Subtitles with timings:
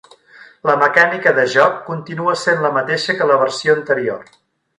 [0.69, 4.27] La mecànica de joc continua sent la mateixa que la versió anterior.